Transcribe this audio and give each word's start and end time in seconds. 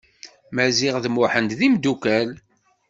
Maziɣ 0.55 0.95
d 0.99 1.05
Muḥend 1.09 1.51
d 1.59 1.61
imdukkal. 1.67 2.29